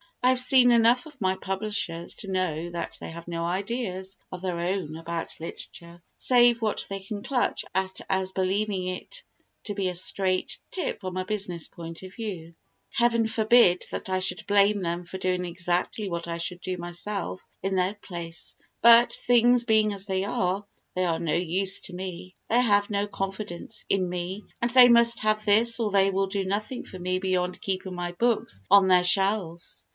I 0.23 0.29
have 0.29 0.41
seen 0.41 0.71
enough 0.71 1.07
of 1.07 1.19
my 1.19 1.35
publishers 1.35 2.15
to 2.15 2.31
know 2.31 2.69
that 2.71 2.97
they 3.01 3.09
have 3.09 3.27
no 3.27 3.45
ideas 3.45 4.17
of 4.31 4.41
their 4.41 4.59
own 4.59 4.95
about 4.95 5.39
literature 5.39 6.01
save 6.17 6.61
what 6.61 6.85
they 6.89 6.99
can 6.99 7.21
clutch 7.21 7.65
at 7.75 8.01
as 8.09 8.31
believing 8.31 8.87
it 8.87 9.23
to 9.65 9.73
be 9.75 9.89
a 9.89 9.95
straight 9.95 10.57
tip 10.71 11.01
from 11.01 11.17
a 11.17 11.25
business 11.25 11.67
point 11.67 12.01
of 12.03 12.15
view. 12.15 12.55
Heaven 12.91 13.27
forbid 13.27 13.83
that 13.91 14.09
I 14.09 14.19
should 14.19 14.45
blame 14.47 14.81
them 14.81 15.03
for 15.03 15.17
doing 15.17 15.45
exactly 15.45 16.07
what 16.09 16.27
I 16.27 16.37
should 16.37 16.61
do 16.61 16.77
myself 16.77 17.43
in 17.61 17.75
their 17.75 17.95
place, 17.95 18.55
but, 18.81 19.13
things 19.13 19.65
being 19.65 19.91
as 19.93 20.05
they 20.05 20.23
are, 20.23 20.65
they 20.95 21.03
are 21.05 21.19
no 21.19 21.35
use 21.35 21.79
to 21.81 21.93
me. 21.93 22.35
They 22.49 22.61
have 22.61 22.89
no 22.89 23.05
confidence 23.07 23.85
in 23.89 24.07
me 24.07 24.43
and 24.61 24.71
they 24.71 24.87
must 24.87 25.19
have 25.21 25.45
this 25.45 25.79
or 25.79 25.91
they 25.91 26.09
will 26.09 26.27
do 26.27 26.43
nothing 26.45 26.85
for 26.85 26.97
me 26.97 27.19
beyond 27.19 27.61
keeping 27.61 27.93
my 27.95 28.13
books 28.13 28.61
on 28.71 28.87
their 28.87 29.03
shelves. 29.03 29.85